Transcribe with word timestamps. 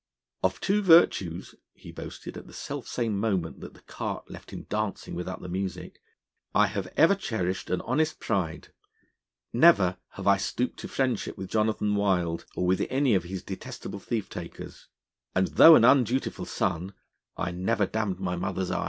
'Of 0.41 0.59
two 0.59 0.81
virtues,' 0.81 1.53
he 1.75 1.91
boasted 1.91 2.35
at 2.35 2.47
the 2.47 2.53
self 2.53 2.87
same 2.87 3.19
moment 3.19 3.59
that 3.61 3.75
the 3.75 3.83
cart 3.83 4.31
left 4.31 4.51
him 4.51 4.63
dancing 4.63 5.13
without 5.13 5.43
the 5.43 5.47
music, 5.47 6.01
'I 6.55 6.65
have 6.73 6.87
ever 6.97 7.13
cherished 7.13 7.69
an 7.69 7.81
honest 7.81 8.19
pride: 8.19 8.69
never 9.53 9.97
have 10.13 10.25
I 10.25 10.37
stooped 10.37 10.79
to 10.79 10.87
friendship 10.87 11.37
with 11.37 11.51
Jonathan 11.51 11.93
Wild, 11.93 12.47
or 12.55 12.65
with 12.65 12.81
any 12.89 13.13
of 13.13 13.25
his 13.25 13.43
detestable 13.43 13.99
thief 13.99 14.27
takers; 14.27 14.87
and, 15.35 15.49
though 15.49 15.75
an 15.75 15.85
undutiful 15.85 16.45
son, 16.45 16.95
I 17.37 17.51
never 17.51 17.85
damned 17.85 18.19
my 18.19 18.35
mother's 18.35 18.71
eyes.' 18.71 18.79